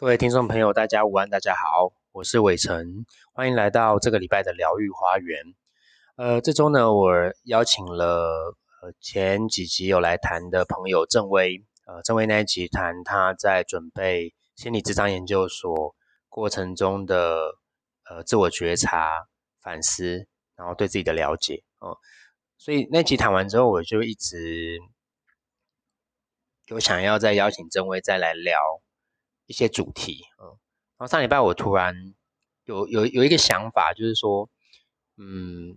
[0.00, 3.04] 各位听众朋友，大家午安，大家好，我是伟成，
[3.34, 5.54] 欢迎来到这个礼拜的疗愈花园。
[6.16, 7.12] 呃，这周呢，我
[7.44, 15.94] 邀请了呃前几集有来谈的朋友郑威，呃，郑威那一集谈他在准备心理智商研究所
[16.30, 17.58] 过程中的
[18.08, 19.26] 呃自我觉察、
[19.60, 21.98] 反思，然后对自己的了解哦。
[22.56, 24.78] 所以那集谈完之后，我就一直
[26.68, 28.58] 有想要再邀请郑威再来聊。
[29.50, 30.46] 一些主题，嗯，
[30.96, 31.92] 然后上礼拜我突然
[32.66, 34.48] 有有有一个想法，就是说，
[35.16, 35.76] 嗯，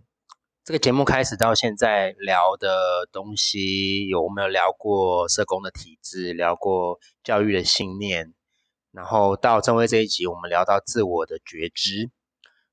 [0.64, 8.36] 这个节目开始到现在聊的东西，有我们有聊过社工的体制，聊过教育的信念，
[8.91, 12.12] 然后到正威这一集，我们聊到自我的觉知，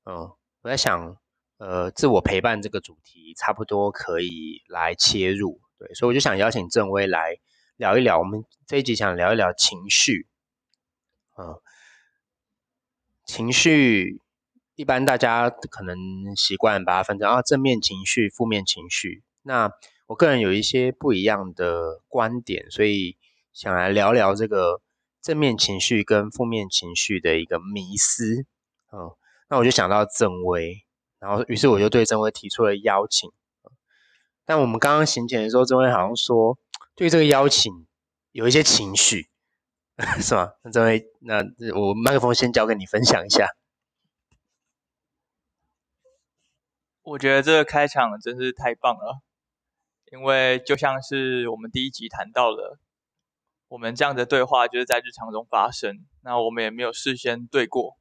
[0.05, 0.29] 嗯，
[0.61, 1.17] 我在想，
[1.57, 7.37] 呃，自我陪伴这个主题差不多可以来切入，对，所以我就想邀请正威来
[7.75, 10.27] 聊一聊，我们这一集想聊一聊情绪。
[11.41, 11.59] 嗯，
[13.25, 14.21] 情绪
[14.75, 15.97] 一般大家可能
[16.35, 19.23] 习惯把它分成啊正面情绪、负面情绪。
[19.41, 19.71] 那
[20.05, 23.17] 我个人有一些不一样的观点，所以
[23.53, 24.81] 想来聊聊这个
[25.21, 28.45] 正面情绪跟负面情绪的一个迷思。
[28.91, 29.15] 嗯，
[29.49, 30.85] 那我就想到郑威，
[31.19, 33.31] 然后于是我就对郑威提出了邀请。
[34.45, 36.57] 但我们刚刚行前的时候，郑威好像说
[36.95, 37.87] 对这个邀请
[38.31, 39.29] 有一些情绪。
[40.19, 40.53] 是吗？
[40.63, 41.43] 那这位，那
[41.79, 43.47] 我麦克风先交给你分享一下。
[47.03, 49.21] 我觉得这个开场真是太棒了，
[50.11, 52.79] 因为就像是我们第一集谈到的，
[53.67, 57.97] 我们这样的对话就是在日常中发生，那我们也没有事先对过，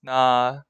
[0.00, 0.64] 那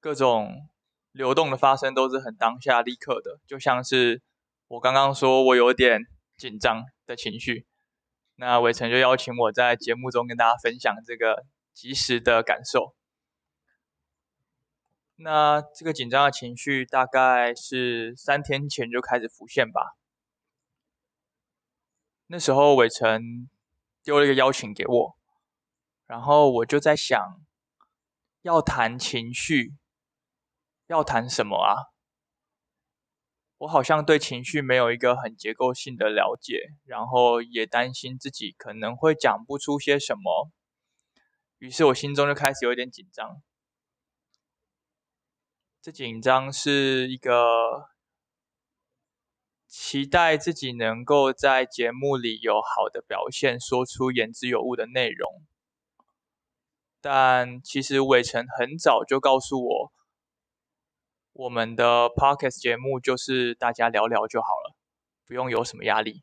[0.00, 0.68] 各种
[1.10, 4.22] 流动的发生都是很当下立刻的，就像是
[4.68, 6.02] 我刚刚说我有点
[6.36, 7.66] 紧张的情绪。
[8.36, 12.94] 那伟成就邀请我在节目中跟大家分享这个及时的感受。
[15.16, 19.96] 那这个紧张的情绪大概是三天前就开始浮现吧。
[22.26, 23.48] 那时候伟成
[24.02, 25.16] 丢了一个邀请给我，
[26.06, 27.40] 然后我就在想，
[28.42, 29.74] 要谈情绪，
[30.88, 31.93] 要谈什么啊？
[33.64, 40.50] 我好像对情绪没有一个很结构性的了解，然后也担心自己可能会讲不出些什么，
[41.56, 43.40] 于是我心中就开始有点紧张。
[45.80, 47.88] 这紧张是一个
[49.66, 55.42] 期待自己能够在节目里有好的表现，说出言之有物的内容，
[57.00, 59.92] 但其实伟成很早就告诉我。
[61.34, 64.76] 我们的 podcast 节目就是大家聊聊就好了，
[65.26, 66.22] 不用有什么压力。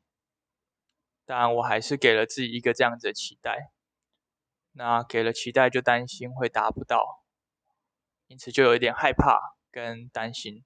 [1.26, 3.74] 但我还是给了自己一个这样子的期待。
[4.72, 7.26] 那给了期待就担心会达不到，
[8.28, 10.64] 因此就有一点害怕跟担心。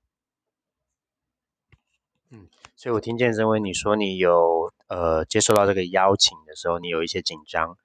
[2.29, 7.75] 嗯，所以我听见认为你说你有呃接受到这个邀请的时候，你有一些紧张，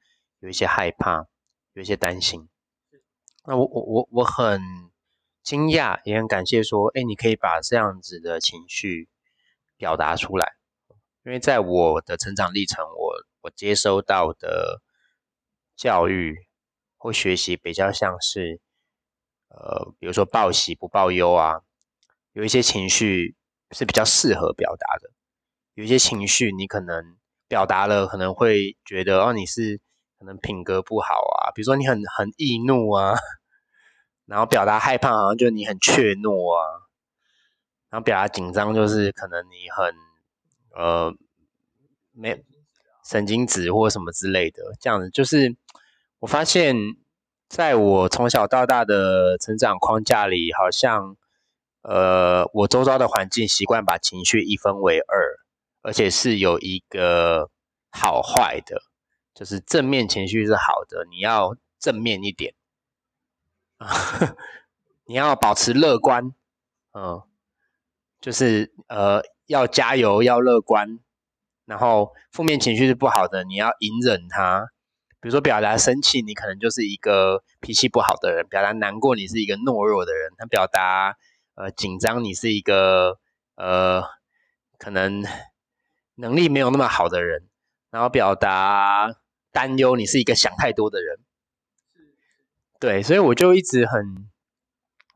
[0.40, 1.26] 有一些害怕，
[1.72, 2.50] 有一些担心。
[3.46, 4.60] 那我我我我很。
[5.42, 9.08] 惊讶也很感谢，说，哎，你可以把这样子的情绪
[9.76, 10.52] 表达出来，
[11.24, 14.82] 因为在我的成长历程，我我接收到的
[15.76, 16.46] 教育
[16.98, 18.60] 或学习比较像是，
[19.48, 21.62] 呃，比如说报喜不报忧啊，
[22.32, 23.34] 有一些情绪
[23.70, 25.10] 是比较适合表达的，
[25.74, 27.16] 有一些情绪你可能
[27.48, 29.80] 表达了，可能会觉得哦，你是
[30.18, 33.14] 可能品格不好啊，比如说你很很易怒啊。
[34.30, 36.86] 然后表达害怕，好像就你很怯懦啊；
[37.90, 39.92] 然后表达紧张，就是可能你很
[40.72, 41.12] 呃
[42.12, 42.40] 没
[43.04, 44.62] 神经质或什么之类的。
[44.80, 45.56] 这样子，就是
[46.20, 46.76] 我发现，
[47.48, 51.16] 在我从小到大的成长框架里，好像
[51.82, 55.40] 呃我周遭的环境习惯把情绪一分为二，
[55.82, 57.50] 而且是有一个
[57.90, 58.80] 好坏的，
[59.34, 62.54] 就是正面情绪是好的，你要正面一点。
[65.06, 66.32] 你要保持乐观，
[66.92, 67.22] 嗯，
[68.20, 70.98] 就是呃要加油，要乐观。
[71.66, 74.68] 然后负面情绪是不好的，你要隐忍它。
[75.20, 81.16] 比如说表达生气，你可能就是一个脾气不好的人；表达难过，你是一个懦弱的人；他表达
[81.54, 83.18] 呃紧张，你是一个
[83.54, 84.02] 呃
[84.78, 85.22] 可能
[86.14, 87.42] 能力没有那么好的人；
[87.90, 89.14] 然后表达
[89.52, 91.18] 担忧，你是一个想太多的人。
[92.80, 94.30] 对，所以我就一直很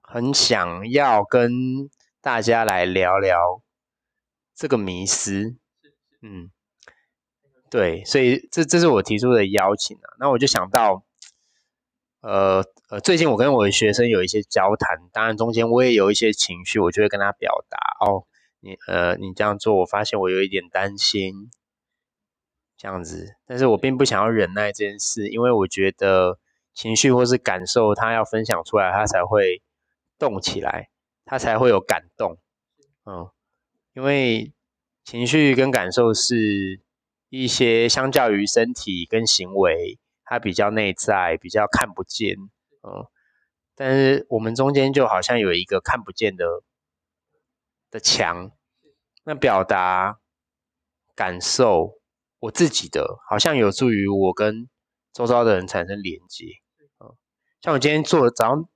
[0.02, 1.88] 很想要跟
[2.20, 3.62] 大家来聊聊
[4.54, 5.56] 这个迷思。
[6.20, 6.50] 嗯，
[7.70, 10.12] 对，所以这这是我提出的邀请啊。
[10.20, 11.04] 那我就想到，
[12.20, 18.26] 呃呃，最近我跟我的学生有一些交谈，当然中间我也有一些情绪，我就会跟他表达哦，
[18.60, 21.50] 你呃你这样做，我发现我有一点担心，
[22.76, 26.38] 这样子，但是我并不想要忍耐这件事，因为我觉得
[26.74, 29.62] 情绪或是感受，他要分享出来，他才会
[30.18, 30.90] 动起来，
[31.24, 32.38] 他才会有感动，
[33.06, 33.30] 嗯，
[33.94, 34.52] 因为
[35.04, 36.82] 情绪跟感受是。
[37.30, 42.36] 一些相较于身体跟行为，它比较内在，比较看不见，
[42.82, 43.08] 嗯，
[43.74, 46.46] 但是我们中间就好像有一个看不见的
[47.90, 48.52] 的墙，
[49.24, 50.20] 那表达
[51.16, 51.98] 感受
[52.38, 54.68] 我自己的，好像有助于我跟
[55.12, 56.46] 周遭的人产生连接，
[57.64, 58.68] 像我今天做早上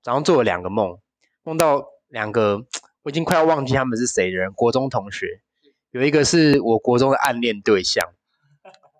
[0.00, 0.98] 早上做了两个梦，
[1.42, 2.64] 梦到两个
[3.02, 5.42] 我已经快要忘记他们是谁的人，国中同学。
[5.90, 8.14] 有一个是我国中的暗恋对象，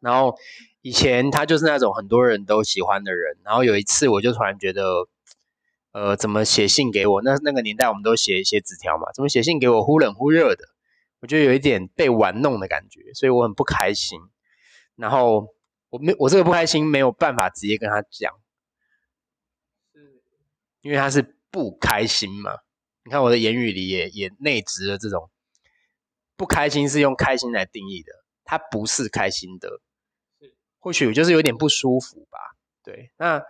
[0.03, 0.37] 然后
[0.83, 5.09] 以前他就是那种很多人都喜欢的人，然后有一次我就突然觉得，
[5.93, 7.23] 呃，怎么写信给我？
[7.23, 10.67] 那那个年代我们都写一些纸条嘛，怎么写信给我忽冷忽热的？
[11.21, 14.21] 我觉得有一点被玩弄的感觉，所以我很不开心。
[14.97, 15.49] 然后
[15.89, 18.35] 我没我这个不开心没有办法直接跟他讲，
[20.83, 22.53] 因为他是不开心嘛。
[23.05, 25.31] 你看我的言语里也也内植了这种。
[26.37, 28.13] 不开心是用开心来定义的，
[28.45, 29.83] 他不是开心的，
[30.79, 32.39] 或许就是有点不舒服吧。
[32.83, 33.43] 对，那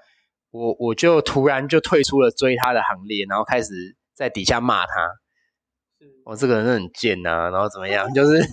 [0.51, 4.93] 我我就突然就退出了追他的行列，然后开始在底下骂他，
[6.25, 8.11] 我这个人很贱呐，然后怎么样？
[8.15, 8.45] 就是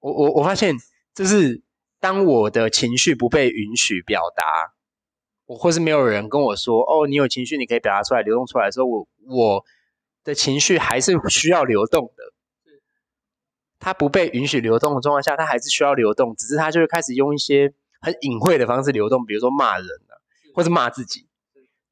[0.00, 0.74] 我我我发现，
[1.14, 1.62] 就是
[2.00, 4.74] 当我的情绪不被允许表达，
[5.46, 9.64] 我或是没有人跟我说，哦，你有情绪，你可以表达出来，流动出来的时候，我我
[10.24, 12.32] 的情绪还是需要流动的。
[13.78, 20.16] 它不被允许流动的状况下，它还是需要流动，只是它就会开始用一些很隐晦的方式流动，比如说骂人啊，
[20.54, 21.26] 或者骂自己。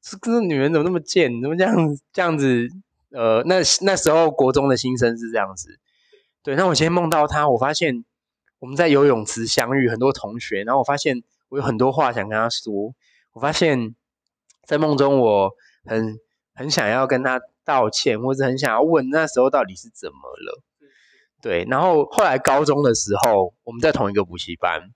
[0.01, 1.39] 这个女人怎么那么贱？
[1.39, 1.75] 怎么这样
[2.11, 2.67] 这样子？
[3.11, 5.77] 呃，那那时候国中的新生是这样子。
[6.41, 8.03] 对，那我今天梦到他，我发现
[8.57, 12.95] 我们在游泳池相遇，很多同学，然后我发现我有很多话想跟他说。
[13.33, 13.95] 我发现，
[14.65, 15.51] 在梦中我
[15.85, 16.19] 很
[16.53, 20.61] 很想要跟他道歉，或者很想要问那时候到底是怎么了。
[21.41, 24.93] 对，然后后来高中的时候，我们在同一个补习班。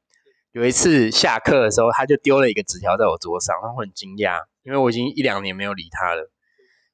[0.53, 6.31] 有一次下课的时候，他就丢了一个纸条在我桌上，然后很惊讶，因为我已经一两年没有理他了。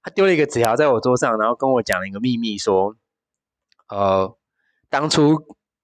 [0.01, 2.97] 他丢了一个纸条在我桌上，然后跟我讲了一个秘密，说，
[3.87, 4.35] 呃，
[4.89, 5.37] 当初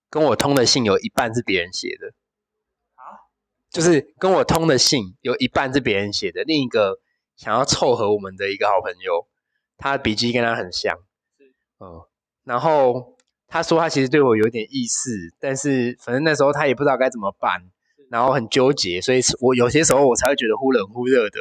[0.09, 2.11] 跟我通的信有一半是别人写的，啊，
[3.71, 6.43] 就是跟我通的信有一半是别人写的。
[6.43, 6.99] 另一个
[7.35, 9.27] 想要凑合我们的一个好朋友，
[9.77, 10.97] 他的笔记跟他很像，
[11.79, 12.03] 嗯，
[12.43, 13.15] 然后。
[13.51, 17.63] 他说他其实对我有点意思，但是反正那时候他也不知道该怎么办，
[18.11, 21.39] 然后很纠结，所以我有些时候我才会觉得忽冷忽热的，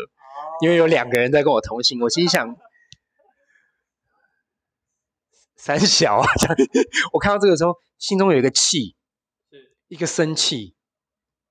[0.63, 2.57] 因为有两个人在跟我同行，我心想
[5.55, 6.27] 三小啊，
[7.13, 8.97] 我看到这个时候心中有一个气，
[9.89, 10.75] 一个生气，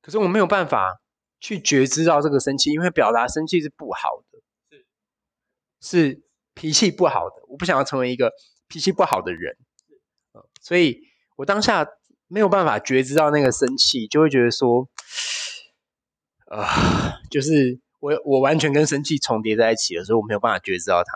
[0.08, 1.02] 可是我没有办法
[1.42, 4.78] 去觉知到这个生气，因为表达生气是不好的，
[5.82, 6.24] 是
[6.54, 8.32] 脾气不好的，我不想要成为一个
[8.70, 9.58] 脾气不好的人。
[10.62, 11.02] 所以
[11.36, 11.86] 我当下
[12.28, 14.88] 没有办法觉知到那个生气，就会觉得说，
[16.46, 21.12] 啊，就是我我完全跟生气重叠在一起了，所以我没有办法觉知到它。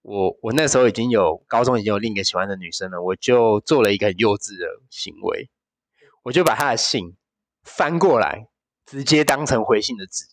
[0.00, 5.50] 我我那时候已经有高中已经有另一个喜欢的女生了，我就做了一个很幼稚的行为，
[6.22, 7.14] 我就把她的信
[7.62, 8.48] 翻过来，
[8.86, 10.24] 直接当成回信的纸，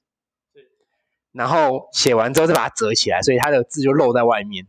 [1.31, 4.67] 然后写完之后再把它折起来，所以他的字就露在外面，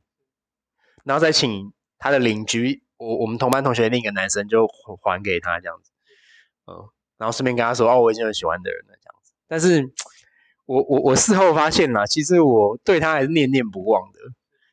[1.05, 2.83] 然后再请他的邻居。
[2.97, 4.67] 我我们同班同学另一个男生就
[5.01, 5.93] 还给他这样子，
[6.67, 9.33] 嗯，然后顺便跟他说哦，我已经有喜欢的人了这样子。
[9.47, 9.89] 但是，
[10.67, 14.19] 我我我事后发现啦，其实我对他还是念念不忘的，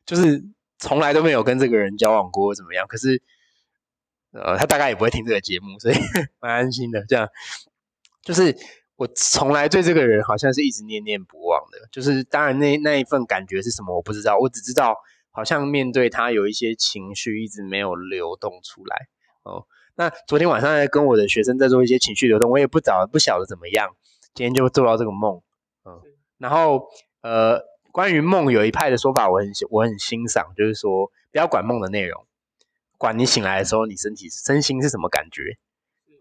[0.04, 0.44] 就是
[0.78, 2.84] 从来都没有跟这个人交往过怎么样。
[2.88, 3.22] 可是，
[4.32, 5.94] 呃，他大概也不会听这个节目，所以
[6.40, 7.06] 蛮安心的。
[7.06, 7.28] 这样，
[8.26, 8.54] 就是
[8.96, 11.88] 我从来对这个人好像是一直念念不忘的。
[11.90, 14.96] 就是当然那那一份感觉是什么我不知道，我只知道。
[15.36, 19.06] 好像面对他有一些情绪一直没有流动出来
[19.42, 19.66] 哦。
[19.94, 23.90] 那昨天晚上在跟我的学生在做一些情绪流动，我也不早不晓得怎么样。
[24.32, 25.42] 今天就做到这个梦，
[25.84, 26.00] 嗯。
[26.38, 26.88] 然后
[27.20, 27.60] 呃，
[27.92, 32.24] 关于梦有一派的说法，我很我很欣赏，就是说不要管梦的内容，
[32.96, 35.58] 管你醒来的时候你身体身心是什么感觉。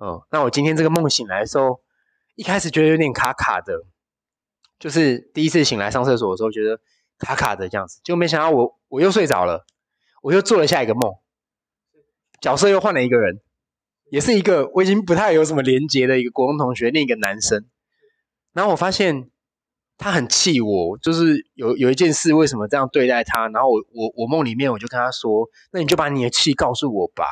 [0.02, 0.22] 嗯。
[0.30, 1.80] 那我今天这个梦醒来的时候，
[2.36, 3.86] 一开始觉得有点卡卡的，
[4.78, 6.80] 就是第一次醒来上厕所的时候觉得。
[7.18, 9.66] 卡卡的这样子，结果没想到我我又睡着了，
[10.22, 11.14] 我又做了下一个梦，
[12.42, 13.40] 角色又换了一个人，
[14.12, 17.66] 也是一个我已经不太有什么连接的一个国中同学，另一个男生。
[18.52, 19.32] 然后我发现
[19.98, 23.48] 他很气我，就是有有一件事为什么这样对待他。
[23.48, 27.24] 然后我我我梦里面我就跟他说：“那你就把你的气告诉我吧。”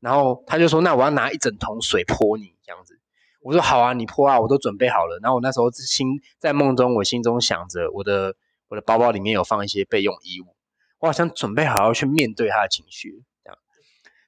[0.00, 2.98] 然后他就说：“那我要拿一整桶水泼你这样子。”
[3.42, 8.34] 我说：“好啊，你泼啊，我都准备好了。”然后我那时候心在梦中，我心中想着我的
[8.68, 10.56] 我的包包里面有放一些备用衣物，
[10.98, 13.58] 我好像准备好要去面对他的情绪这样。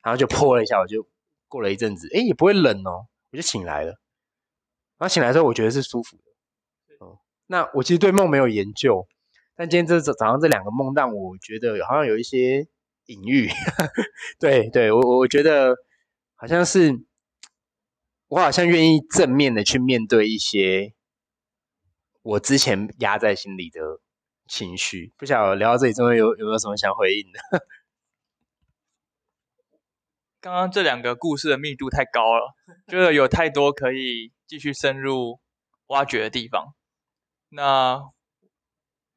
[0.03, 1.07] 然后就泼了一下，我就
[1.49, 3.99] 过了一阵子，哎，也不会冷哦，我就醒来了。
[4.99, 7.05] 然后醒来之后，我觉得是舒服的。
[7.05, 9.07] 哦，那我其实对梦没有研究，
[9.57, 12.67] 但今天这早早上这两个梦让我觉得好像有一些。
[13.07, 13.51] 隐喻，
[14.41, 15.77] 对对，我我觉得
[16.37, 17.05] 好像是
[18.29, 20.95] 我好像愿意正面的去面对一些
[22.23, 24.01] 我之前压在心里的
[24.47, 25.13] 情绪。
[25.17, 27.41] 不晓得聊到这里，中间有有没有什么想回应的？
[30.41, 32.55] 刚刚这两个故事的密度太高了，
[32.87, 35.41] 就是有太多可以继续深入
[35.87, 36.75] 挖掘的地方。
[37.49, 38.11] 那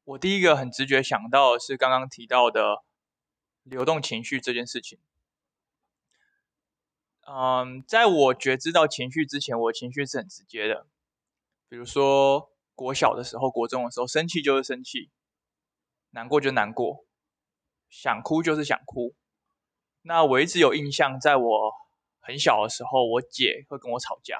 [0.04, 2.84] 我第一个很直觉想到的是刚刚提到的。
[3.64, 4.98] 流动情绪这件事情，
[7.30, 10.86] 嗯，在我觉知到情绪之前，我情绪是很直接的。
[11.68, 15.10] 比如说，国小的时候、国中的时候，生气就是生气，
[16.08, 17.04] 难过就难过，
[17.90, 19.14] 想哭就是想哭。
[20.00, 21.72] 那我一直有印象，在我
[22.20, 24.38] 很小的时候，我姐会跟我吵架，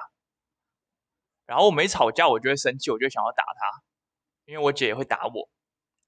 [1.45, 3.83] 然后我没吵架，我就会生气，我就想要打她，
[4.45, 5.47] 因为我姐也会打我。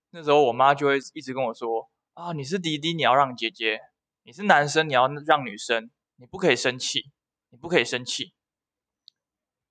[0.10, 1.92] 那时候我妈就会一直跟我说。
[2.16, 3.78] 啊，你是弟弟，你要让姐姐；
[4.24, 5.92] 你是男生，你要让女生。
[6.22, 7.12] 你不可以生气，
[7.50, 8.32] 你不可以生气。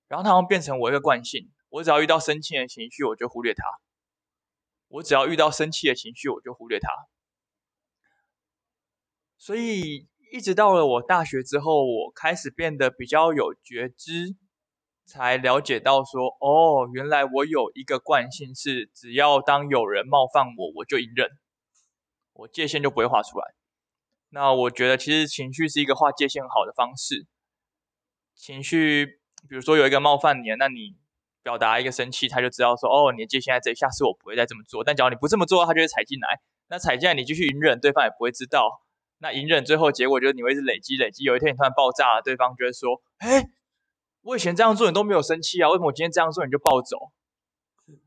[0.09, 3.63] 然后它会变成我一个惯性，我只要遇到生气的情绪，我就忽略它。
[4.89, 6.89] 我只要遇到生气的情绪，我就忽略它。
[9.37, 14.35] 所以一直到了我大学之后，我开始变得比较有觉知，
[15.05, 21.29] 才了解到说，哦，原来我有一个惯性是，只要当有人冒犯我，我就隐忍。
[22.33, 23.45] 我界限就不会画出来。
[24.33, 27.27] 那我觉得其实情绪是一个划界限好的方式。
[28.33, 29.19] 情绪，
[29.49, 30.95] 比如说有一个冒犯你，那你
[31.43, 34.85] 表达一个生气，他就知道说，哦，你的界限在这里，下次我不会再这么做。
[34.85, 36.39] 但假如你不这么做，他就会踩进来。
[36.69, 38.81] 那踩进来，你继续隐忍，对方也不会知道。
[39.17, 43.49] 那隐忍最后结果就是你会是累积累积，有一天你突然爆炸了，对方就会说，哎，
[44.21, 47.11] 我以前这样做你都没有生气啊，为什么我今天这样做你就暴走？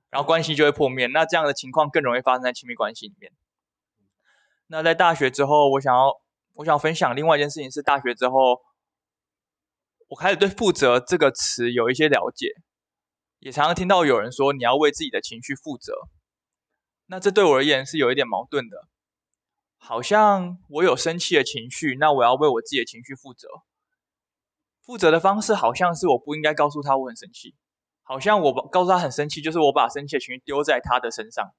[0.09, 1.07] 然后关系就会破灭。
[1.09, 3.31] 那这样的情况更容易发生在亲密关系里面。
[4.67, 6.13] 那在大学之后，我想要，
[6.55, 8.61] 我想分享另外一件事情是，大学之后，
[10.09, 12.49] 我开始对“负责”这个词有一些了解，
[13.39, 15.95] 也常常听到有人说你要为自己的情绪负责。
[17.07, 18.89] 那这对我而言是有一点矛盾的，
[19.77, 23.49] 好像我有生气的情绪，那我要为我自己的情绪负责。
[24.81, 27.55] 负责的方式好像是我不应该告诉他我很生气，
[28.03, 31.55] 好像我告诉他很生气，就是我把生气的情绪丢在他的身上。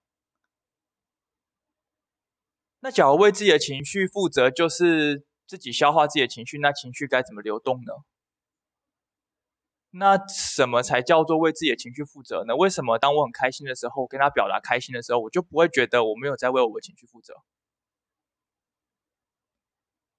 [2.86, 7.94] 那假如为自己的情绪负责，就是自己消化自己的情绪，那情绪该怎么流动呢？
[9.89, 12.56] 那什么才叫做为自己的情绪负责呢？
[12.56, 17.34] 为什么当我很开心的时候，跟他表达开心的时候，我就不会觉得我没有在为我的情绪负责？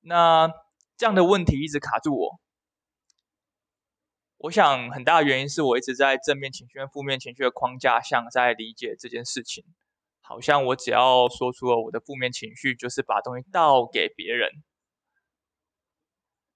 [0.00, 0.50] 那
[0.96, 2.40] 这样的问题一直卡住我。
[4.38, 9.64] 我想很大的原因是我一直在正面情绪和负面情绪的框架下在理解这件事情。
[10.28, 14.50] 好像我只要说出了我的负面情绪，就是把东西倒给别人。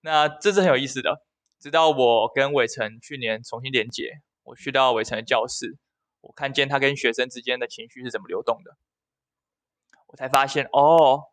[0.01, 1.25] 那这是很有意思的。
[1.61, 5.79] 直到我跟伟成去年重新连接，我去到伟成的教室，
[6.21, 8.77] 我看见他跟学生之间的情绪是怎么流动的，
[10.09, 11.25] 我才发现哦，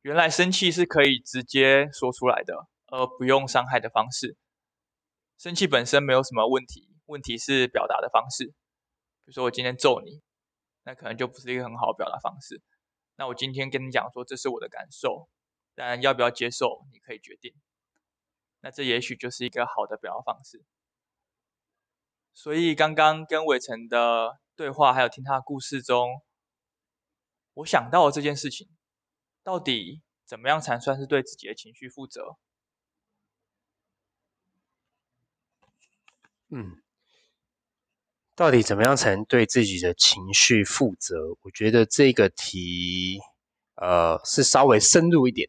[0.00, 4.36] 原来生气是可以直接说出来的，而不用伤害的方式。
[5.38, 8.46] 生气本身没有什么问题，问题是表达的方式。
[8.46, 10.22] 比如说我今天揍你。
[10.84, 12.60] 那可能就不是一个很好的表达方式。
[13.16, 15.28] 那我今天跟你讲说，这是我的感受，
[15.74, 17.54] 但要不要接受，你可以决定。
[18.60, 20.64] 那这也许就是一个好的表达方式。
[22.32, 26.22] 所以刚刚跟伟成的对话，还有听他的故事中，
[27.54, 28.68] 我想到了这件事情：
[29.42, 32.36] 到底怎么样才算是对自己的情绪负责？
[36.48, 36.81] 嗯。
[38.42, 41.14] 到底怎么样才能对自己的情绪负责？
[41.42, 43.20] 我觉得这个题，
[43.76, 45.48] 呃，是稍微深入一点。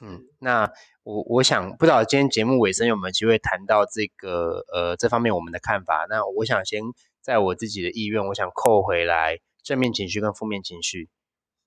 [0.00, 0.70] 嗯，那
[1.02, 6.06] 我我想不知道今天节目尾声有没有机会谈到这个，呃，这方面我们的看法。
[6.08, 6.80] 那我想先
[7.20, 11.08] 在我自己的意愿，我想扣回来正面情绪跟负面情绪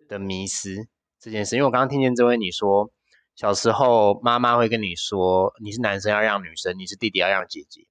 [0.08, 0.88] 的迷失
[1.20, 2.90] 这件事，因为我刚刚听见这位你说，
[3.36, 7.86] 小时候妈妈会跟你说，你是男生要让女生，你是弟弟要让姐姐。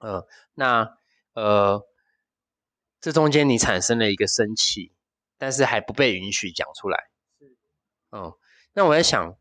[0.00, 0.98] 呃，那
[1.36, 1.86] 呃，
[2.98, 4.90] 这中间你产生了一个生气，
[5.36, 7.10] 但是还不被允许讲出来。
[8.10, 8.32] 嗯，
[8.72, 9.36] 那我在想，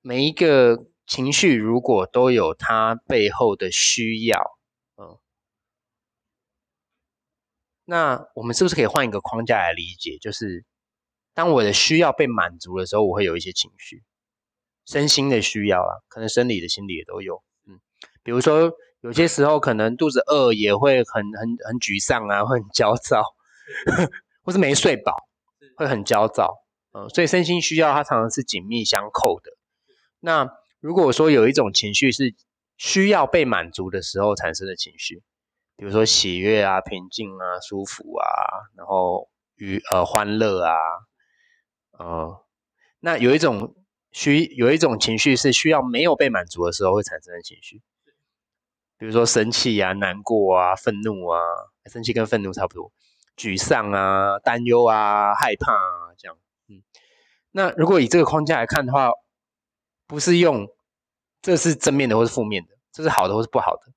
[0.00, 4.58] 每一个情绪如果都有它背后的需要，
[4.96, 5.20] 嗯，
[7.84, 10.18] 那我们是不是可以换一个框架来理解？
[10.18, 10.64] 就是
[11.34, 14.02] 当我的需要被满足的时候，我会有一些情绪，
[14.84, 17.44] 身心的需要啊，可能生理的、心理也都有。
[17.64, 17.80] 嗯，
[18.24, 23.22] 比如说有些时候可能肚子饿也会很很很沮丧啊，会很焦躁，
[24.42, 25.14] 或是没睡饱
[25.76, 26.64] 会很焦躁。
[26.92, 29.52] 嗯，所以身心需要它常常是紧密相扣的。
[30.20, 30.48] 那
[30.80, 32.34] 如果说有一种情绪是
[32.78, 35.22] 需要被满足的时候产生的情绪，
[35.76, 38.24] 比如说喜悦啊、平静啊、舒服啊，
[38.76, 40.72] 然后愉呃欢乐啊，
[41.98, 42.44] 呃，
[43.00, 43.74] 那有一种
[44.10, 47.82] 需有一种情绪是需要没有被满足的时候会产生的情绪，
[48.98, 51.38] 比如说生气啊、难过啊、愤怒啊，
[51.86, 52.92] 生气跟愤怒差不多，
[53.36, 56.38] 沮丧啊、担忧啊、害怕啊这样。
[56.68, 56.82] 嗯，
[57.50, 59.10] 那如果以这个框架来看的话，
[60.06, 60.68] 不是用
[61.42, 63.92] 这是正面的或是负面的，这是好的或是不好的，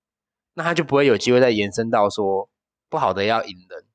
[0.53, 2.49] 那他就不会有机会再延伸到说
[2.89, 3.85] 不好的要引人，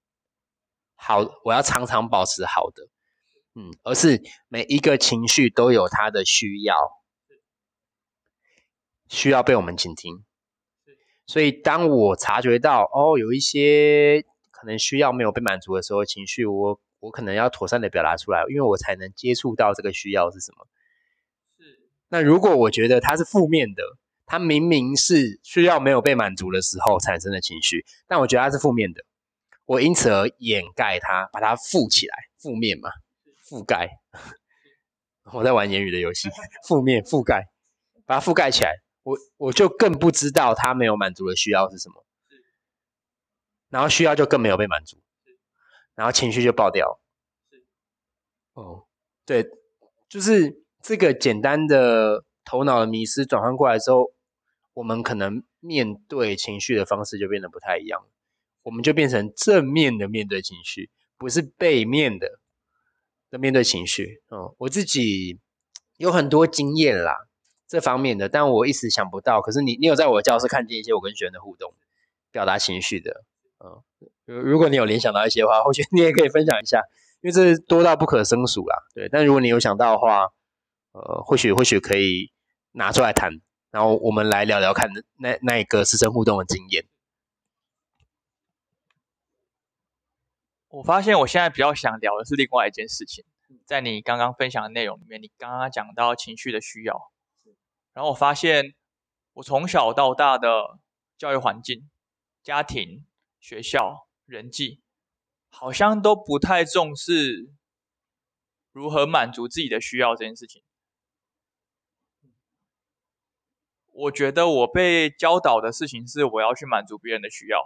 [0.95, 2.89] 好我要常常保持好的，
[3.55, 7.03] 嗯，而是每一个情绪都有它的需要，
[9.09, 10.25] 需要被我们倾听，
[11.27, 16.81] 所以当我察觉到哦有一些可能需要没有被满足的时候，情绪我。
[17.01, 20.67] 我可能要妥善的表达出来，因为我才能接触到这个需要是什么。
[21.59, 21.79] 是。
[22.09, 23.83] 那如果我觉得它是负面的，
[24.25, 29.05] 它明明是需要没有被满足的时候产生的情绪，但我觉得它是负面的，
[29.67, 32.89] 我因此而掩盖它，把它覆起来，负面嘛，
[33.47, 33.91] 覆盖。
[35.31, 36.31] 我在玩言语的游戏，
[36.67, 37.49] 负面覆盖，
[38.07, 38.73] 把它覆盖起来，
[39.05, 42.05] 我我就更不知道他没有满足的需要是什么，
[43.69, 44.99] 然后需要就更没有被满足。
[45.95, 46.99] 然后情绪就爆掉。
[48.55, 48.87] 哦，
[49.25, 49.49] 对，
[50.09, 54.13] 就是这个简单的头脑的迷失转换过来之后，
[54.73, 58.05] 我们可能面对情绪的方式就变得不太一样。
[58.63, 62.41] 我们就变成正面的面对情绪，不是背面的
[63.31, 64.23] 的面对情绪。
[64.29, 65.39] 哦，我自己
[65.97, 67.29] 有很多经验啦，
[67.67, 69.41] 这方面的，但我一时想不到。
[69.41, 71.75] 可是你，你有在我的教室看见一些我跟学员的互动，
[72.31, 73.25] 表达情绪的，
[73.61, 73.83] 嗯。
[74.27, 76.81] 如如果你有联想到一些的话，或许你也可以分享一下，
[77.21, 78.75] 因为这多到不可胜数啦。
[78.95, 80.33] 对，但如果你有想到的话，
[80.93, 82.33] 呃，或许或许可以
[82.73, 86.87] 拿出来谈，然后我们来聊聊看那那一个师生互动的经验。
[90.69, 93.27] 我发现我现在比较想聊的是另外一件事情，
[93.67, 97.11] 在你刚刚分享的内容里面，你刚刚讲到情绪的需要，
[97.95, 98.75] 然后我发现
[99.33, 100.79] 我从小到大的
[101.17, 101.89] 教育环境、
[102.43, 103.07] 家庭、
[103.41, 104.07] 学校。
[104.27, 104.81] 人际
[105.51, 107.53] 好像都不太重视
[108.73, 110.63] 如何满足自己的需要这件事情。
[113.93, 117.61] 我觉得我被教导的事情是我要去满足别人的需要。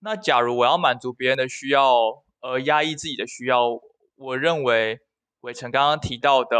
[0.00, 3.80] 那假如我要满足别人的需要而压抑自己的需要，
[4.16, 4.98] 我认为
[5.42, 6.58] 伟成刚刚提到的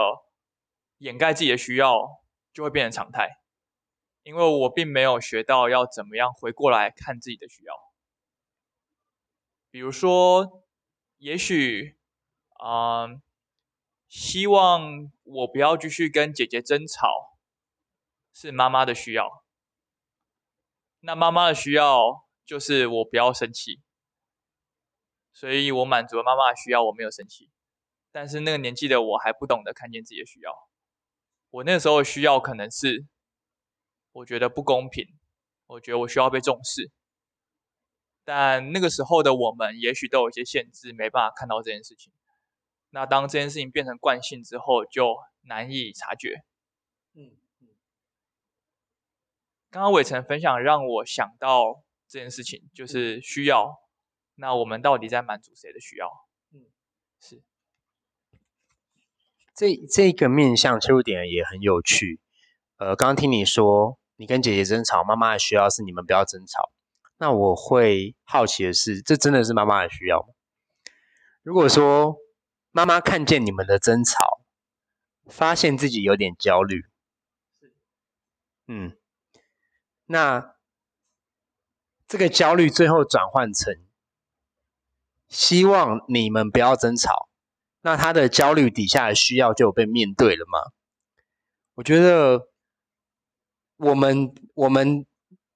[1.02, 3.40] 掩盖自己的需要就会变成常态。
[4.22, 7.74] 因为我并没有学到要怎么样回过来看自己的需要，
[9.68, 10.64] 比如说，
[11.16, 11.98] 也许，
[12.64, 13.20] 嗯，
[14.06, 17.36] 希望我不要继续跟姐姐争吵，
[18.32, 19.44] 是妈妈的需要。
[21.00, 23.80] 那妈妈的需要就是我不要生气，
[25.32, 27.50] 所以我满足了妈妈的需要，我没有生气。
[28.12, 30.52] 但是那个年纪的我还不懂得看见自己的需要，
[31.52, 33.06] 我那时候需要可能是。
[34.14, 35.06] 我觉得不公平，
[35.66, 36.90] 我觉得我需要被重视，
[38.24, 42.12] 但那个时候的我们也许都有一些限制，没办法看到这件事情。
[42.90, 46.44] 那当这件事情变成惯性之后，就难以察觉。
[47.14, 47.68] 嗯嗯。
[49.70, 53.80] 刚刚伟成分享让我想到这件事情，就是需要。
[54.34, 56.10] 那我们到底在满足谁的需要？
[56.50, 56.66] 嗯，
[57.18, 57.42] 是。
[59.62, 62.18] 这这个面向切入点也很有趣。
[62.78, 63.96] 呃，刚刚听你说。
[64.16, 66.70] 你跟姐姐争吵，妈妈的需要是你们不要争吵。
[67.16, 70.28] 那我会好奇的是，这真的是妈妈的需要吗？
[71.42, 72.18] 如果说
[72.70, 74.44] 妈妈看见你们的争吵，
[75.26, 76.84] 发现自己有点焦虑，
[78.68, 78.96] 嗯，
[80.06, 80.54] 那
[82.06, 83.76] 这个焦虑最后转换成
[85.28, 87.28] 希望你们不要争吵，
[87.82, 90.72] 那他的焦虑底下的需要就有被面对了吗？
[91.74, 92.48] 我觉得
[93.76, 95.06] 我们我们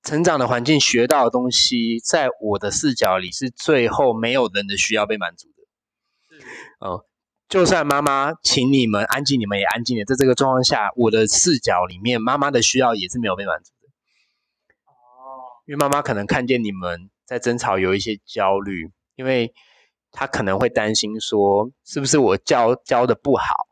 [0.02, 6.36] 成长的环境学到的东西，在我的视角里是最后没有人的需要被满足的。
[6.80, 7.04] 嗯，
[7.48, 10.04] 就算妈妈请你们安静，你们也安静的。
[10.04, 13.88] 在这个状况下，我的视角里面，妈妈的需要也是没有被满足的。
[14.86, 19.54] 哦，因为妈妈可能看见你们在争吵，有一些焦虑，因为
[20.12, 23.66] 她可能会担心说，是不是我教教的不好？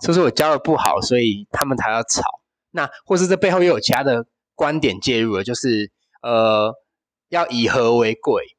[0.00, 2.40] 是不是我教的不好，所以他们才要吵？
[2.70, 5.90] 那或是这背后又有其他的观点介入了，就是
[6.22, 6.74] 呃，
[7.28, 8.56] 要以和为贵。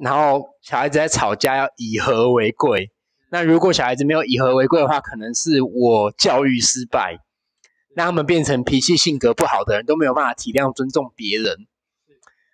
[0.00, 2.92] 然后小孩子在吵架，要以和为贵。
[3.30, 7.18] 那如果小孩子没有以和为贵的话，可能是我教育失败，
[7.94, 11.66] 让他们变成脾气性格不好的人，都没有办法体谅尊重别人。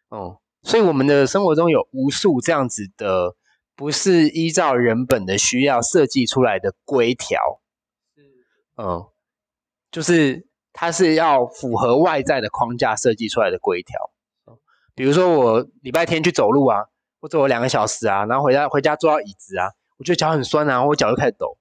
[0.08, 3.36] 哦，所以我们的生活中有无数这样子的，
[3.76, 7.60] 不是依照人本的需要设计出来的规条。
[8.76, 9.06] 嗯，
[9.92, 14.10] 就是它是要符合外在的框架设计出来的规条。
[14.96, 16.86] 比如说我礼拜天去走路啊。
[17.20, 21.56] 我走了两个小时啊，然后回家回家坐到椅子啊，我觉得脚很酸啊，我脚就开始抖，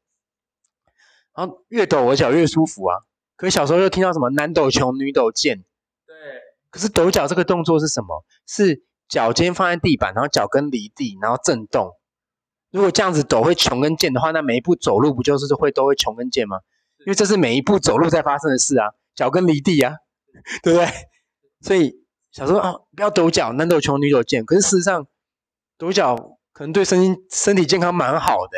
[1.33, 2.97] 然后越抖我脚越舒服啊。
[3.37, 5.63] 可是小时候又听到什么男抖穷女抖贱，
[6.05, 6.15] 对。
[6.69, 8.25] 可是抖脚这个动作是什么？
[8.45, 11.91] 是脚尖放在地板，然后脚跟离地，然后震动。
[12.71, 16.57] 如果这样子抖会穷跟贱的话，那每一步走路不就是会都会穷跟贱吗？
[17.05, 19.97] 因为这是每一步走路在发生的事啊，脚跟离地啊，
[20.63, 20.87] 对不对？
[21.61, 24.43] 所以想说啊，不要抖脚，男抖穷女抖贱。
[24.43, 25.05] 可是事实上。
[25.75, 28.57] 抖脚可能对身身体健康蛮好的，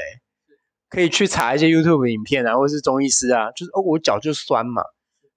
[0.89, 4.83] 可以去查一些 YouTube 影片啊，或是中医师啊，就是哦，我脚就酸嘛，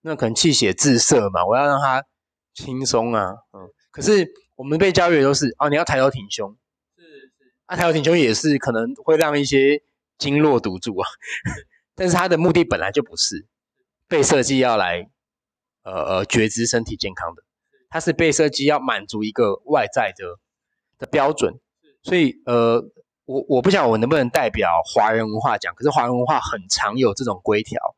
[0.02, 2.04] 那可能气血滞涩嘛，我要让它
[2.52, 3.70] 轻松啊，嗯。
[3.92, 4.28] 可是
[4.58, 6.56] 我们被教育的都是哦，你要抬头挺胸，
[6.96, 7.30] 是是，
[7.66, 9.80] 啊，抬头挺胸也是可能会让一些
[10.18, 11.06] 经络堵住啊，
[11.94, 13.46] 但是它的目的本来就不是
[14.08, 15.08] 被设计要来
[15.84, 17.44] 呃呃觉知身体健康的，
[17.88, 20.40] 它是被设计要满足一个外在的
[20.98, 21.54] 的标准。
[22.02, 22.84] 所以，呃，
[23.26, 27.94] 我我不想我能不能代表华人文化讲，可是华人文化很常有这种规条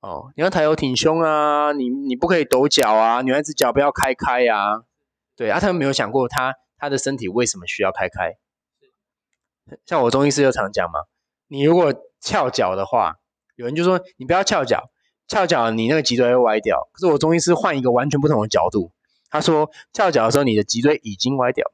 [0.00, 4.82] 哦，你要抬头挺胸啊，你你不可以抖脚啊，女孩子脚不要开开呀，
[5.36, 8.36] 对啊，他们没有想过他他的身体为什么需要开开？
[9.86, 11.00] 像我中医师就常讲嘛，
[11.48, 13.16] 你如果翘脚的话，
[13.56, 14.90] 有人就说你不要翘脚，
[15.28, 16.88] 翘脚你那个脊椎会歪掉。
[16.92, 18.92] 可是我中医师换一个完全不同的角度，
[19.30, 21.72] 他说翘脚的时候你的脊椎已经歪掉。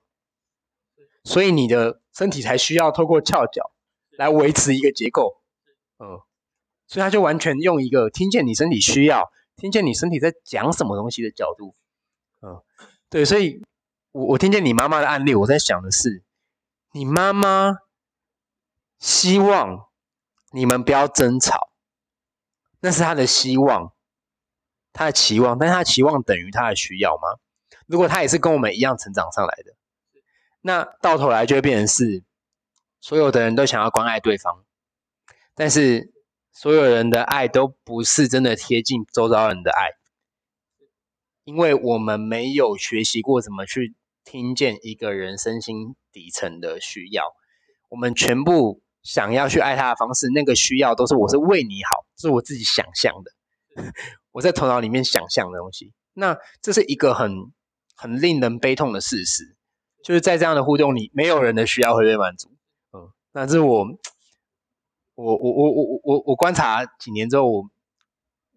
[1.24, 3.70] 所以你的身体才需要透过翘脚
[4.16, 5.42] 来维持一个结构，
[5.98, 6.20] 嗯，
[6.86, 11.74] 所以他就完全用一个听见你身体需要，听见你身体在讲什么东西的角度，
[12.40, 12.62] 嗯，
[13.10, 13.62] 对，所以
[14.12, 16.22] 我我听见你妈妈的案例，我在想的是，
[16.92, 17.78] 你妈妈
[18.98, 19.88] 希望
[20.50, 21.70] 你们不要争吵，
[22.80, 23.92] 那是她的希望，
[24.92, 27.38] 她的期望，但她的期望等于她的需要吗？
[27.86, 29.74] 如果她也是跟我们一样成长上来的。
[30.60, 32.24] 那到头来就会变成是，
[33.00, 34.64] 所有的人都想要关爱对方，
[35.54, 36.12] 但是
[36.52, 39.92] 所有人的爱都不是真的贴近周遭人的爱，
[41.48, 47.24] 因为我们没有学习过怎么去听见一个人身心底层的需要，
[47.88, 53.32] 我们全部想要去爱他的方式，那个需要都是我是为你好，是我自己想象的，
[54.30, 57.32] 我在头脑里面想象的东西，那这是一个很
[57.96, 59.56] 很令人悲痛的事实。
[60.04, 62.50] 就是在这样的互动里，没有人的需要会被满足。
[62.92, 63.86] 嗯，那这是我，
[65.14, 67.64] 我我我我我我我观察几年之后，我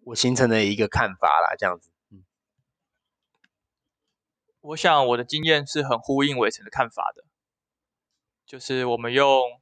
[0.04, 1.90] 我形成的一个看法啦，这样子。
[4.62, 7.24] 我想我的经验是很呼应伟成的看法的，
[8.46, 9.60] 就是我们用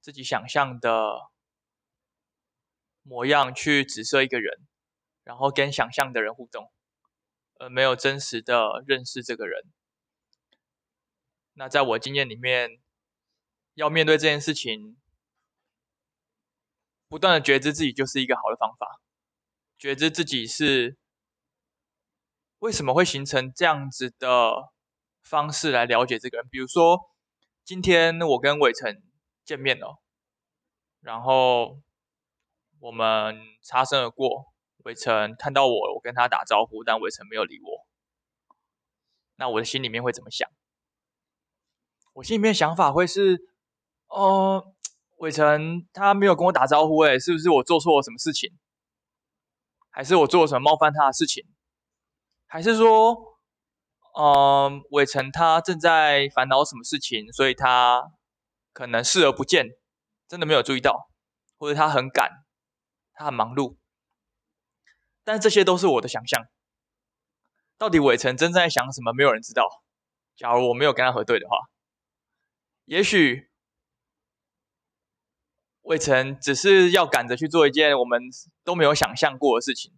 [0.00, 1.20] 自己想象的
[3.02, 4.66] 模样去指涉一个人，
[5.22, 6.72] 然后跟想象的人互动，
[7.58, 9.64] 而没有真实的认识这个人。
[11.52, 12.80] 那在我经验里面，
[13.74, 14.96] 要面对这件事情，
[17.06, 18.98] 不断的觉知自己就是一个好的方法。
[19.78, 20.96] 觉知自己是
[22.60, 24.70] 为什么会形成这样子的
[25.22, 26.48] 方式来了解这个人。
[26.50, 27.10] 比如说，
[27.64, 29.02] 今天我跟伟成
[29.46, 29.98] 见面了，
[31.00, 31.80] 然后
[32.78, 34.52] 我们擦身而过，
[34.84, 37.86] 伟成看到我，我跟他打招呼，但伟成没有理我。
[39.36, 40.46] 那我的心里面会怎么想？
[42.12, 43.48] 我心里面想法会是，
[44.08, 44.74] 哦，
[45.16, 48.52] 伟成他没有跟我打招呼，哎，是不是我做错了什么事情？
[49.88, 51.46] 还是我做了什么冒犯他的事情？
[52.52, 53.38] 还是说，
[54.18, 58.10] 嗯，伟成他正在烦恼什么事情，所以他
[58.72, 59.66] 可能视而不见，
[60.26, 61.08] 真的没有注意到，
[61.58, 62.44] 或者他很赶，
[63.14, 63.76] 他很忙碌，
[65.22, 66.42] 但这些都是我的想象。
[67.78, 69.68] 到底伟成真正在想什么，没有人知道。
[70.34, 71.56] 假如我没有跟他核对的话，
[72.84, 73.48] 也许
[75.82, 78.20] 伟成只是要赶着去做一件我们
[78.64, 79.92] 都没有想象过的事情。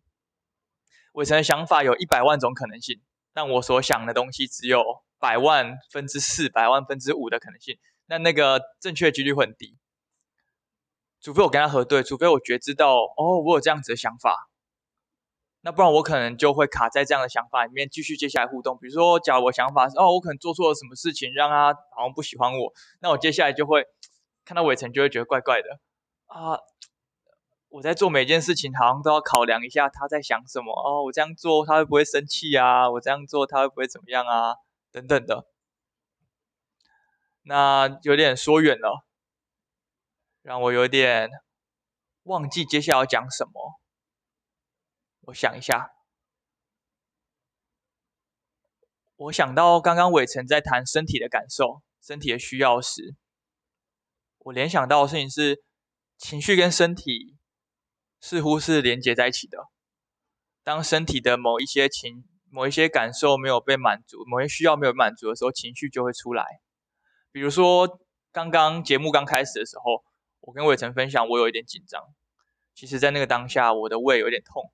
[1.13, 3.01] 伟成的想法有一百万种可能性，
[3.33, 4.83] 但我所想的东西只有
[5.19, 7.79] 百万分之四、百万分之五的可能性。
[8.07, 9.79] 那那个正确几率很低，
[11.21, 14.51] 除非我跟他核对，除非我觉知到哦，我有这样子的想法，
[15.61, 18.77] 那不然我可能就会卡在这样的想法里面，继续接下来互动。
[18.79, 23.85] 比如说，假如我想法是哦，我可能做错了什么事情，让他好像不喜欢我，那我接下来就会
[24.45, 25.79] 看到伟成就会觉得怪怪的
[26.27, 26.59] 啊。
[27.73, 32.91] 我在做每件事情，好像都要考量一下他在想什么哦，我这样做他会不会生气啊？
[32.91, 34.57] 我这样做他会不会怎么样啊？
[34.91, 35.47] 等等的。
[37.45, 39.07] 那有点说远了，
[40.43, 41.31] 让我有点
[42.25, 43.81] 忘记接下来要讲什么。
[45.23, 45.93] 我想一下，
[49.17, 53.17] 我想到刚刚伟成在谈身体的感受、身体的需要时，
[54.41, 55.65] 我联想到的事情是，
[56.19, 57.39] 情绪跟身体
[58.23, 59.69] 似乎是连接在一起的。
[60.63, 66.63] 当身体的某一些情、某一些感受没有被满足，某些需要没有满足的时候，情绪就会出来。
[67.33, 70.05] 比如说，刚刚节目刚开始的时候，
[70.41, 72.01] 我跟伟成分享，我有一点紧张。
[72.75, 74.73] 其实，在那个当下，我的胃有点痛，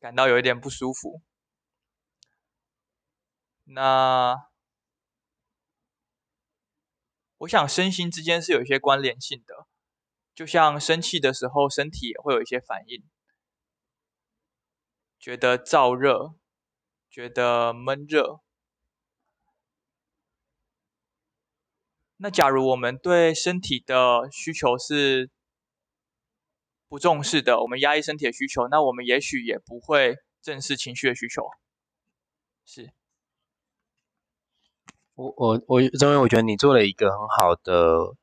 [0.00, 1.22] 感到有一点不舒服。
[3.64, 4.48] 那
[7.36, 9.66] 我想，身心之间是有一些关联性的，
[10.38, 13.02] 就像生气的时候，身体也会有一些反应，
[15.18, 16.36] 觉得燥热，
[17.10, 18.38] 觉得闷热。
[22.18, 25.28] 那假如我们对身体的需求是
[26.88, 31.48] 不重视的，我们压抑身体的需求，那我们也许也不会正视情绪的需求。
[32.64, 32.92] 是，
[35.16, 38.14] 我我我认为，我觉得你做了一个很好的，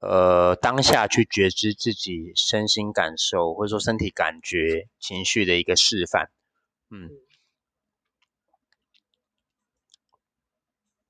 [0.00, 6.30] 呃，当下去觉知自己身心感受，或者说身体感觉情绪的一个示范。
[6.90, 7.10] 嗯。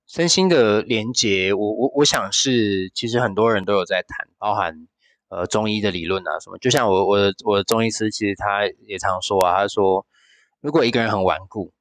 [0.06, 4.88] 身心的连接，我我我想是，其实很多人都有在谈，包含
[5.28, 6.58] 呃中医的理论啊什么。
[6.58, 10.04] 就像我我的我的中医师，其实他也常说啊，他说
[10.60, 11.72] 如果一个人很顽固，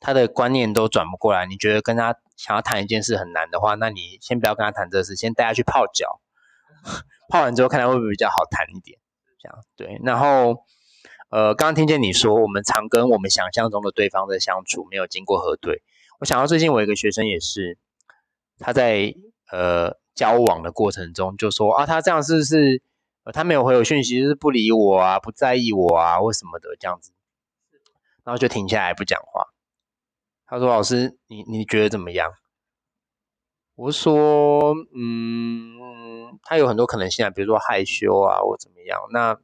[0.00, 6.20] 他的观念都转不过来，你觉得跟他想要谈一件事很难的话，那你先不要跟他谈这事，先带他去泡脚，
[7.30, 8.98] 泡完之后看他会不会比较好谈一点。
[9.38, 10.00] 这样对。
[10.04, 10.64] 然后
[11.30, 15.82] 呃，刚刚听见你说，我们常跟我们想象中的对方在相处，没有经过核对。
[16.20, 17.78] 我想到最近我一个学生也是，
[18.58, 19.14] 他在
[19.50, 22.82] 呃交往的过程中就说啊，他这样是不是
[23.32, 27.12] 他没有回我讯息，就是不理我啊，不在意我啊，或什么的这样子，
[28.24, 29.46] 然后就停下来不讲话。
[30.46, 32.30] 他说：“老师，你你觉得怎么样？”
[33.74, 35.78] 我说：“嗯，
[36.42, 39.00] 他有很多可能性啊，比如说害羞啊，或怎么样。
[39.12, 39.38] 那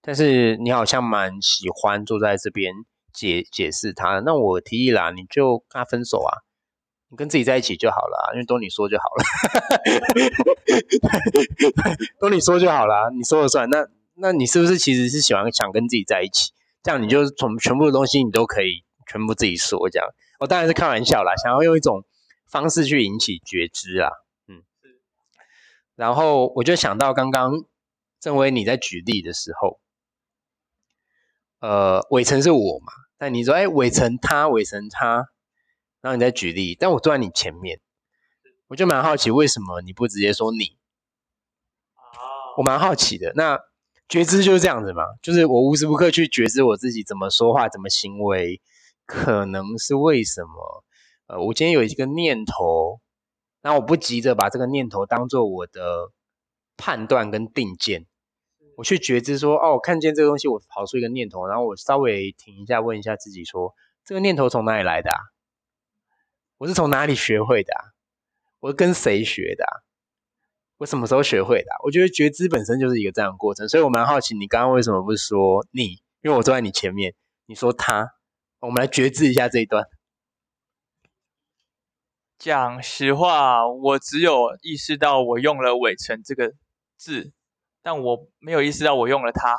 [0.00, 2.72] 但是你好像蛮喜欢坐在这边。”
[3.16, 6.44] 解解释他，那我提议啦，你就跟他分手啊，
[7.08, 9.24] 你跟自己在一起就好了，因为都你说就好了，
[12.20, 13.70] 都你说就好了，你说了算。
[13.70, 16.52] 那那你是不是其实是喜欢想跟自己在一起？
[16.82, 20.06] 这样你就从全部的东西你都可以全部自己说这样。
[20.38, 22.04] 我当然是开玩笑啦，想要用一种
[22.50, 24.10] 方式去引起觉知啊，
[25.96, 27.64] 然后我就想到刚刚
[28.20, 29.80] 郑威你在举例的时候，
[31.58, 32.92] 呃，伟成是我嘛？
[33.18, 35.30] 但你说，哎，伟成他，伟成他，
[36.02, 37.80] 然后你再举例，但我坐在你前面，
[38.68, 40.76] 我就蛮好奇，为什么你不直接说你？
[42.58, 43.32] 我蛮好奇的。
[43.34, 43.58] 那
[44.08, 48.60] 觉知就是这样子嘛，就是我无时无刻去觉知我自己怎么说话，怎么行为，
[49.06, 50.84] 可能是为什么？
[51.26, 53.00] 呃，我今天有一个念头，
[53.66, 56.12] 那我不急着把这个念头当做我的
[56.76, 58.06] 判断跟定见。
[58.76, 63.74] 我去觉知说，哦，我看见这个东西，我跑出一个念头，然后我稍微停一下，问一下自己说，
[64.04, 65.18] 这个念头从哪里来的啊？
[66.58, 67.74] 我是从哪里学会的？
[68.60, 69.66] 我是跟谁学的？
[70.76, 71.72] 我什么时候学会的？
[71.82, 76.00] 我觉得觉知本身就是一个这样的过程，所以我蛮好奇，你刚刚为什么不说你？
[76.22, 78.12] 因为我坐在你前面，你说他，
[78.60, 79.88] 我们来觉知一下这一段。
[82.38, 86.52] 讲实话，我只有意识到我用了“伟成”这个
[86.96, 87.32] 字。
[87.82, 89.56] 但我没有意识到我用了它。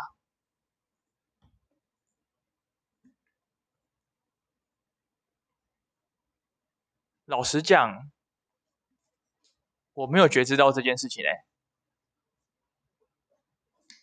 [7.25, 8.11] 老实讲，
[9.93, 11.45] 我没有觉知到这件事情哎。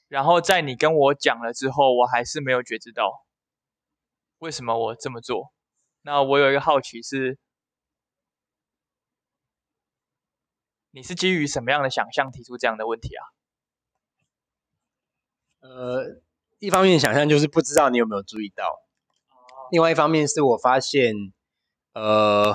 [0.08, 3.24] 然后在你跟我讲了之后，我还是没有觉知到，
[4.38, 5.52] 为什么我这么做？
[6.02, 7.38] 那我有一个好奇是，
[10.96, 13.22] 你是基于什么样的想象提出这样的问题啊？
[15.58, 16.20] 呃，
[16.60, 18.80] 一方面想象就是不知道你有没有注意到，
[19.72, 21.32] 另外一方面是我发现，
[21.94, 22.54] 呃，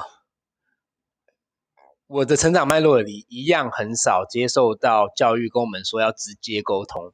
[2.08, 7.12] 我的成长脉络里一样很少接受到教育跟我们说要直接沟通。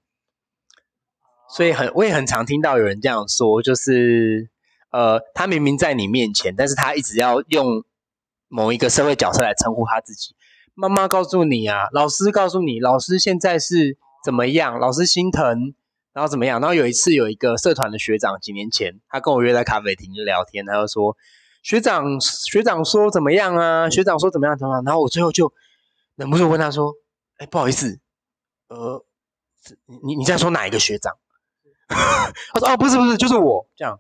[1.49, 4.51] 所以很，我也很常听到有人这样说，就是，
[4.91, 7.83] 呃，他明明在你面前，但是他一直要用
[8.47, 10.35] 某一个社会角色来称呼他自己。
[10.75, 14.77] 妈妈告诉你啊，老师告诉你，老师现在是怎么样？
[14.79, 15.73] 老师心疼，
[16.13, 16.59] 然后怎么样？
[16.59, 21.15] 然后有一次有一个社团的学长，几年前他跟我约在咖啡厅聊天，他就说，
[21.63, 23.89] 学长学长说怎么样啊？
[23.89, 24.83] 学长说怎么样怎么样？
[24.83, 25.53] 然后我最后就
[26.15, 26.93] 忍不住问他说，
[27.37, 27.99] 哎，不好意思，
[28.67, 29.03] 呃，
[30.03, 31.13] 你你在说哪一个学长？
[31.87, 33.99] 他说：“哦，不是不是，就是我这样。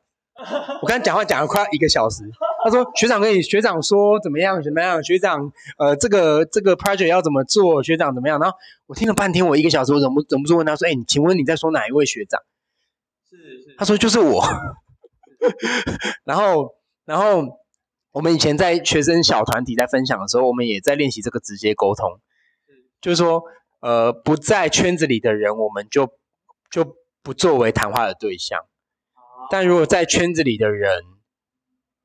[0.81, 2.23] 我刚讲话讲了快一个小时。
[2.65, 5.03] 他说学长可以，学长说怎么样怎么样？
[5.03, 7.83] 学长，呃，这个这个 project 要怎么做？
[7.83, 8.39] 学长怎么样？
[8.39, 12.41] 然后我听了半天，我一个小时，我忍不忍不住问他说：，哎，请问你在说哪一位学长？
[13.29, 13.75] 是是。
[13.77, 14.43] 他说就是我。
[16.25, 16.75] 然后
[17.05, 17.43] 然后
[18.11, 22.19] 我们以前在学生小团体在分享的时候，我们也在练习这个直接沟通，
[22.99, 23.43] 就是说，
[23.79, 26.09] 呃，不在圈子里的人，我们就
[26.69, 26.95] 就。
[27.25, 28.67] 不作为谈话的对象，
[29.49, 31.01] 但如果在圈子里的人，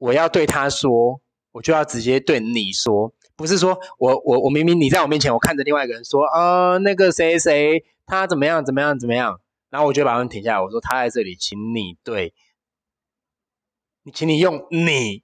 [0.01, 1.21] 我要对他说，
[1.53, 12.35] 我就要直接对你说，不是说我我我明明你在我面前，我看着另外一个人说，呃，那个谁谁他怎么样怎么样怎么样，然后我就把他们停下来，我说他在这里，请你对，
[14.03, 15.23] 你请你用你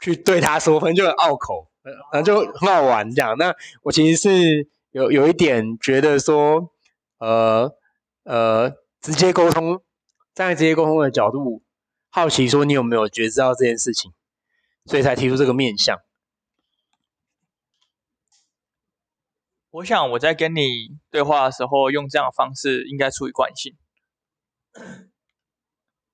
[0.00, 1.68] 去对他说，反正就很拗口，
[2.12, 3.38] 然后就很好玩这样。
[3.38, 6.70] 那我其实是有有一点觉得说，
[7.18, 7.72] 呃
[8.24, 8.74] 呃。
[9.02, 9.82] 直接沟通，
[10.34, 11.62] 站在直接沟通的角度，
[12.16, 14.10] 好奇说你有没有觉知到这件事情，
[14.86, 15.98] 所以才提出这个面向。
[19.68, 23.76] 我想我在跟你对话的时候用这样的方式，应该出于惯性。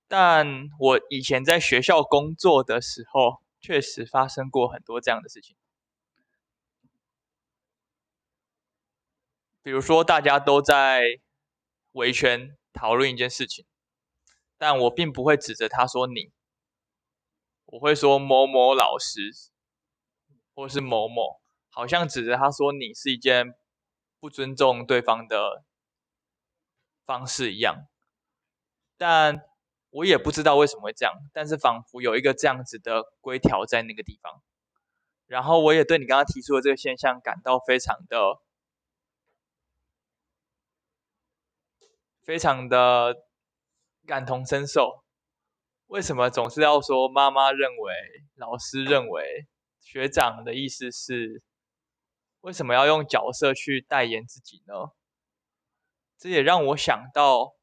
[0.09, 5.55] 但我以前在学校工作的时候，确实发生过很多这样的事情，
[9.63, 11.21] 比如说大家都在
[11.93, 12.57] 围圈。
[12.75, 13.67] 讨论一件事情，
[14.63, 16.31] 但我并不会指着他说你，
[17.65, 19.33] 我会说某某老师，
[20.55, 23.57] 或是某某，好像指着他说你是一件
[24.21, 25.65] 不尊重对方的
[27.05, 27.89] 方式一样。
[28.97, 29.45] 但
[29.91, 34.45] 我也不知道为什么会这样，但是仿佛有一个这样子的规条在那个地方。
[35.27, 38.41] 然后我也对你刚刚提出的这个现象感到非常的。
[42.23, 43.27] 非常的
[44.07, 45.05] 感同身受，
[45.87, 47.95] 为什么总是要说妈妈认为、
[48.35, 49.47] 老师认为、
[49.81, 51.43] 学长的意思是？
[52.41, 54.91] 为什么要用角色去代言自己呢？
[56.19, 57.55] 这也让我想到，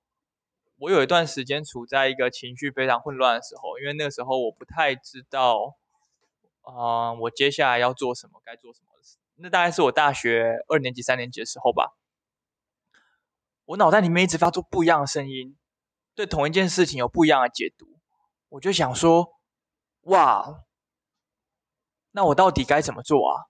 [0.77, 5.75] 我有一段时间处在一个情绪非常混乱的时候，因为那个时候我不太知道，
[6.61, 8.85] 啊，我接下来要做什么，该做什么。
[9.41, 11.97] 那大概是我大学二年级、三年级的时候吧。
[13.65, 15.57] 我脑袋里面一直发出不一样的声音，
[16.19, 17.87] 对同一件事情有不一样的解读。
[18.49, 19.37] 我就想说，
[20.01, 20.65] 哇，
[22.11, 23.47] 那我到底该怎么做啊？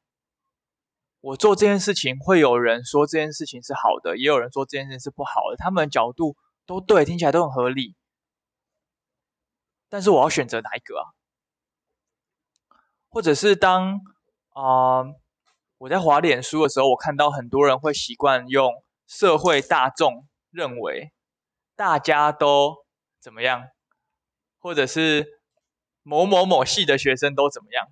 [1.20, 5.58] 我做这件事情，会有人说这件事情是好的，也有人说这件事情是不好的。
[5.58, 7.96] 他们的角度都对，听起来都很合理。
[9.90, 11.10] 但是我要选择哪一个啊？
[13.08, 14.02] 或者是当
[14.50, 15.06] 啊，
[15.80, 18.84] 我在滑脸书的时候，我看到很多人会习惯用。
[19.08, 21.12] 社会大众认为
[21.80, 22.86] 大家都
[23.22, 23.70] 怎么样，
[24.58, 25.40] 或者是
[26.04, 27.88] 某某某系的学生都怎么样？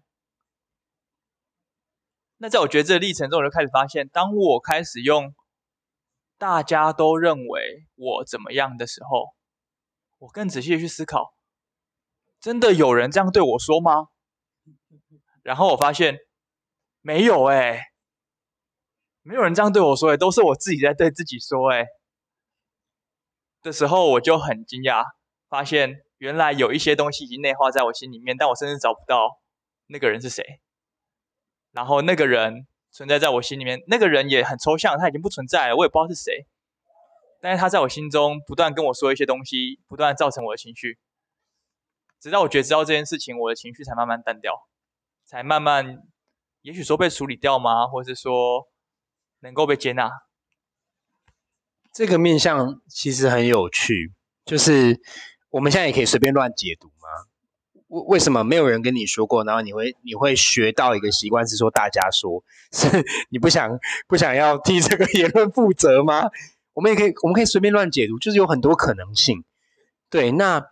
[2.36, 5.34] 那在我觉得这个历程中，我就开始发现，当我开始用
[6.38, 9.34] 大家都认为我怎么样的时候，
[10.18, 11.34] 我更仔细的去思考，
[12.42, 14.10] 真的有人这样对我说吗？
[15.44, 16.18] 然后我发现
[17.00, 17.86] 没有哎。
[19.22, 21.86] 没有人这样对我说，哎，都是我自己在对自己说，哎，
[23.62, 25.04] 的时候我就很惊讶，
[25.50, 29.40] 发现原来有一些东西已经内化在我心里面，但我甚至找不到
[29.88, 30.62] 那个人是谁。
[31.72, 36.48] 然后那个人存在在我心里面，那个人也很抽象，他已经不存在了，我也不知道是谁。
[37.40, 40.98] 但是他在我心中不断跟我说一些东西，不断造成我的情绪，
[42.20, 44.68] 直到我觉知到这件事情，我的情绪才慢慢淡掉，
[45.26, 46.04] 才慢慢。
[46.64, 47.88] 也许说被处理掉吗？
[47.88, 48.68] 或是说
[49.40, 50.10] 能够被接纳？
[51.98, 54.12] 这个面向其实很有趣，
[54.46, 55.02] 就是
[55.50, 57.10] 我们现在也可以随便乱解读吗？
[57.88, 59.44] 为为什么没有人跟你说过？
[59.44, 66.30] 然后你会你会学到一个习惯是说大家说，是你不想不想要替这个言论负责吗？
[66.74, 69.44] 我们也可以我们可以随便乱解读，就是有很多可能性。
[70.12, 70.68] 对，那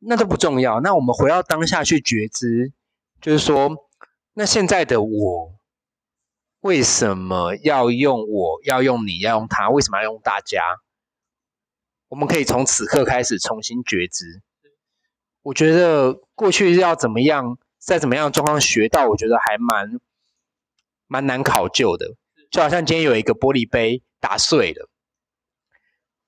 [0.00, 0.80] 那都不重要。
[0.80, 2.72] 那我们回到当下去觉知，
[3.20, 3.88] 就是说，
[4.34, 5.52] 那现在的我
[6.60, 9.70] 为什么要用我要用你要用他？
[9.70, 10.62] 为什么要用大家？
[12.08, 14.42] 我们可以从此刻开始重新觉知。
[15.42, 20.00] 我觉得过去要怎么样，在怎么样的状况学到，我觉得还蛮
[21.06, 22.16] 蛮难考究的。
[22.50, 24.90] 就好像今天有一个玻璃杯打碎了，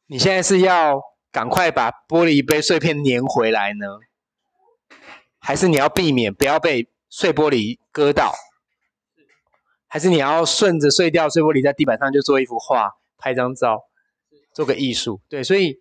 [0.07, 3.87] 你现在是要赶快把玻璃杯碎片粘回来呢，
[5.41, 8.33] 还是你要避免不要被碎玻璃割到？
[9.93, 13.83] 还是你要顺着碎掉碎玻璃在地板上就做一幅画，拍张照，
[14.55, 15.21] 做个艺术？
[15.29, 15.79] 对，所以。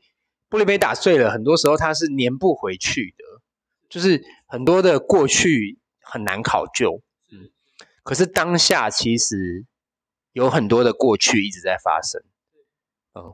[0.49, 3.23] 玻璃杯打碎了，很多时候它是粘不回去的，
[3.87, 7.01] 就是很多的过去很难考究。
[7.31, 7.49] 嗯，
[8.03, 9.65] 可是当下其实
[10.33, 12.21] 有很多的过去一直在发生。
[13.13, 13.33] 嗯，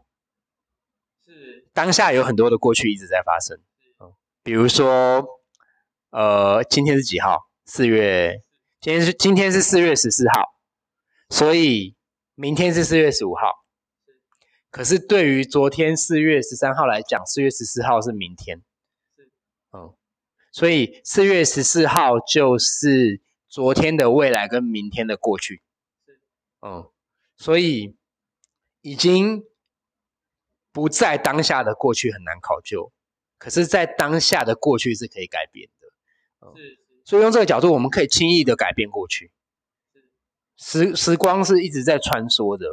[1.26, 3.58] 是当下有很多的过去一直在发生。
[4.00, 4.14] 嗯，
[4.44, 5.26] 比如说，
[6.12, 7.50] 呃，今天是几号？
[7.66, 8.44] 四月，
[8.80, 10.54] 今天是今天是四月十四号，
[11.30, 11.96] 所以
[12.36, 13.66] 明天是四月十五号。
[14.70, 18.62] 可是对于昨天四月十三号来讲，四月十四号是明天，
[19.72, 19.96] 嗯，
[20.52, 25.64] 所以四月十四号就是昨天的未来跟明天的过去，
[26.62, 26.92] 嗯，
[27.38, 27.96] 所以
[28.82, 29.46] 已经
[30.72, 32.92] 不在当下的过去很难考究，
[33.40, 39.32] 可是，在当下的过去是可以改变的，是，所以用这个角度，我们可以轻易的改变过去，
[40.58, 42.66] 时时光是一直在穿梭的。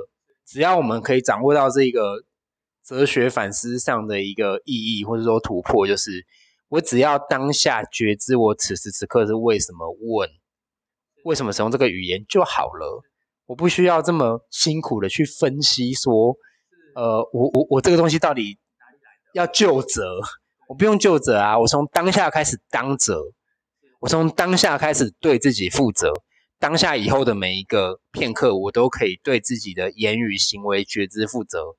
[0.47, 2.23] 只要我们可以掌握到这个
[2.85, 6.27] 哲学反思上的一个意义，或者说突破，就是
[6.69, 10.29] 我只要当下觉知我此时此刻是为什么问，
[11.25, 13.03] 为什么使用这个语言就好了。
[13.47, 16.37] 我不需要这么辛苦的去分析说，
[16.95, 18.59] 呃，我我我这个东西到底
[19.33, 20.19] 要就责，
[20.69, 23.23] 我不用就责啊，我从当下开始当责，
[24.01, 26.13] 我从当下开始对自己负责。
[26.65, 31.77] 当下以后的每一个片刻，我都可以对自己的言语行为觉知负责，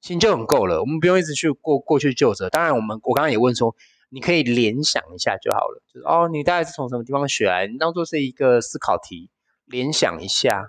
[0.00, 0.80] 心就很够了。
[0.80, 2.50] 我们不用一直去过过去就责。
[2.50, 3.76] 当然，我们我刚刚也问说，
[4.08, 7.68] 你可以联想一下就好了，就是哦，你大概是从什么地方学来？
[7.68, 9.30] 你当做是一个思考题，
[9.66, 10.66] 联想一下。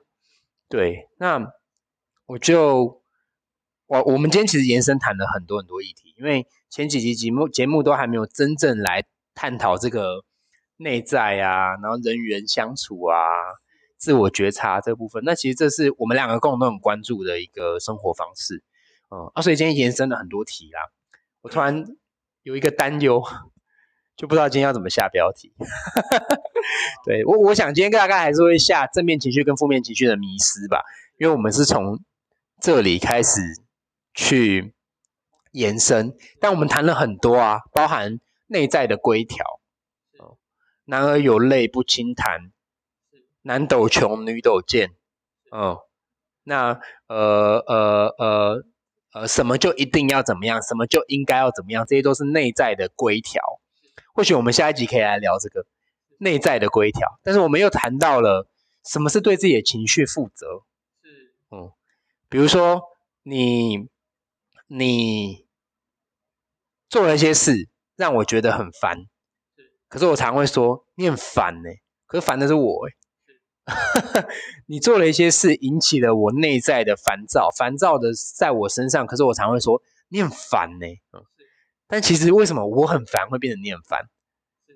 [0.70, 1.52] 对，那
[2.28, 3.02] 我就
[3.88, 10.24] 我我们今天其实延伸谈了很多很多议题，因为前几集节目节目都还没有真正来探讨这个。
[10.78, 13.18] 内在啊，然后人与人相处啊，
[13.98, 18.62] 自我觉察这部分，那其实这是我们两个共同很关注的一个生活方式，
[19.10, 20.82] 嗯，啊，所以今天延伸了很多题啦。
[21.42, 21.86] 我突然
[22.44, 23.24] 有一个担忧，
[24.18, 25.54] 就不知道今天要怎么下标题。
[27.06, 30.84] 对我，我想今天大概还是会下正面情绪跟负面情绪的迷失吧，
[31.18, 32.00] 因为我们是从
[32.60, 33.40] 这里开始
[34.14, 34.74] 去
[35.52, 39.62] 延伸，但我们谈了很多啊，包含内在的规条。
[40.86, 42.52] 男儿有泪不轻弹，
[43.42, 44.96] 男斗穷，女斗贱。
[45.52, 45.82] 哦，
[46.44, 48.64] 那呃呃呃
[49.14, 50.62] 呃，什么就一定要怎么样？
[50.62, 51.86] 什么就应该要怎么样？
[51.88, 53.42] 这些都是内在的规条。
[54.14, 55.66] 或许我们下一集可以来聊这个
[56.20, 57.20] 内在的规条。
[57.24, 58.48] 但是我们又谈到了
[58.84, 60.64] 什么是对自己的情绪负责。
[61.02, 61.72] 是，嗯，
[62.30, 62.84] 比如说
[63.24, 63.88] 你
[64.68, 65.46] 你
[66.90, 69.08] 做了一些事，让我觉得很烦。
[69.96, 71.70] 可是我常会说你很烦呢，
[72.06, 74.28] 可是烦的是我哎，
[74.68, 79.08] 你做了一些事引起了我内在的烦躁，烦躁的在我身上。
[79.08, 80.88] 可是我常会说你很烦呢，
[81.88, 84.10] 但其实为什么我很烦会变成你很烦？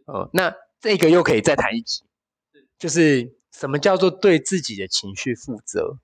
[0.06, 2.06] 哦，那这个又可以再谈一集，
[2.78, 5.98] 就是什么叫做对自己的情绪负责？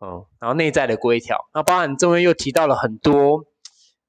[0.00, 3.46] 嗯，然后内在的规条，那包含中间又提到了很多。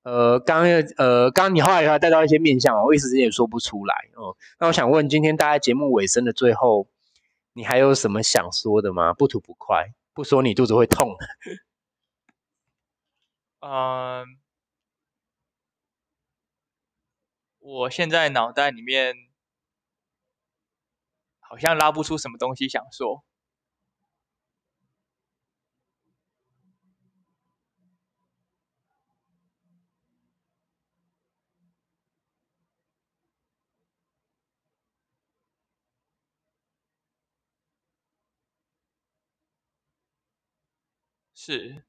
[0.06, 4.38] 呃，刚刚呃，刚刚你后来还带到一些面相我一时之间也说不出来哦。
[4.60, 6.88] 那我想问，今天大家节目尾声的最后，
[7.54, 9.14] 你还有什么想说的吗？
[9.14, 11.18] 不吐不快，不说你肚子会痛。
[13.62, 14.38] 嗯，
[17.58, 19.16] 我现在脑袋里面
[21.40, 23.25] 好像拉不出什么东西想说。
[41.48, 41.84] 是，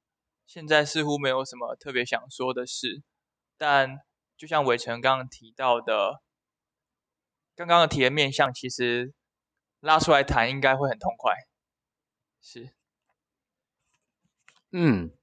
[0.47, 3.03] 现在似乎没有什么特别想说的事，
[3.57, 4.01] 但
[4.37, 6.21] 就像伟成刚刚提到的，
[7.55, 9.15] 刚刚的题的面相其实
[9.81, 11.33] 拉出来谈应该会很痛快。
[12.43, 12.75] 是，
[14.73, 15.16] 嗯。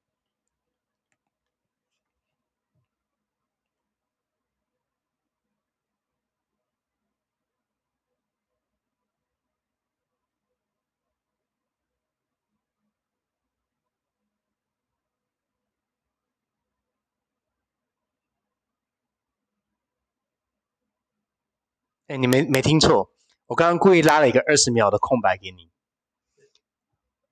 [22.18, 23.12] 你没没听错，
[23.48, 25.70] 我刚刚故意拉了一个二十秒的空白给你。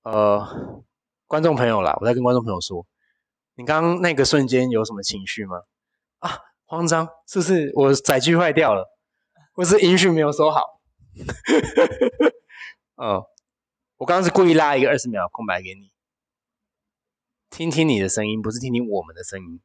[0.04, 0.84] 呃，
[1.28, 2.88] 观众朋友啦，我在跟观众朋友说，
[3.56, 5.62] 你刚刚那个瞬间有什么情绪吗？
[6.20, 8.90] 啊，慌张，是不是我载具坏掉了，
[9.54, 10.82] 或是音讯没有收好？
[12.96, 13.24] 嗯，
[13.98, 15.92] 我刚刚是故意拉一个二十秒空白给你，
[17.50, 19.62] 听听你的声音，不是听听我们的声音。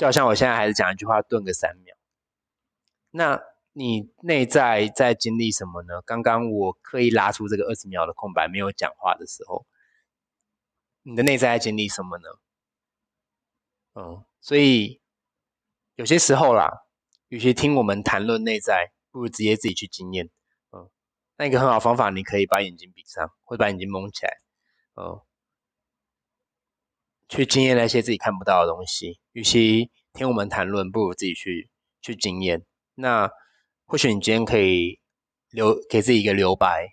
[0.00, 1.94] 就好像我现在还是讲一句话，顿个三秒。
[3.10, 3.42] 那
[3.74, 6.00] 你内在在经历什么呢？
[6.06, 9.66] 刚刚我刻意拉出这个二十秒的空白，没有讲话的时候，
[11.02, 12.28] 你的内在在经历什么呢？
[13.92, 15.02] 嗯，所以
[15.96, 16.86] 有些时候啦，
[17.28, 20.30] 与其听我们谈论内在，不如直接自己去经验。
[20.72, 20.88] 嗯，
[21.36, 24.38] 那一个很好方法，你可以把眼睛闭上，或者把眼睛蒙起来。
[24.94, 25.20] 嗯。
[27.30, 31.70] 去经验那些自己看不到的东西，与其听我们谈论，不如自己去
[32.02, 32.64] 去经验。
[32.96, 33.30] 那
[33.86, 34.98] 或许你今天可以
[35.50, 36.88] 留给自己一个留白，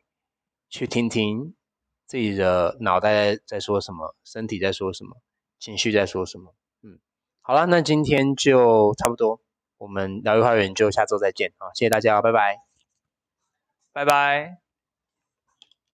[0.69, 1.55] 去听听
[2.05, 5.17] 自己的脑袋在说什么，身体在说什么，
[5.59, 6.53] 情绪在说什么。
[6.83, 6.99] 嗯，
[7.41, 9.41] 好了，那今天就差不多，
[9.77, 11.73] 我们疗愈花园就下周再见啊！
[11.73, 12.57] 谢谢大家，拜拜，
[13.91, 14.66] 拜拜。